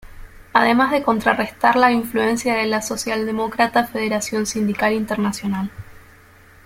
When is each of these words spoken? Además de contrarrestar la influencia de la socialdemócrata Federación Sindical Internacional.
Además 0.53 0.89
de 0.89 1.03
contrarrestar 1.03 1.75
la 1.75 1.91
influencia 1.91 2.55
de 2.55 2.65
la 2.65 2.81
socialdemócrata 2.81 3.85
Federación 3.85 4.47
Sindical 4.47 4.93
Internacional. 4.93 5.69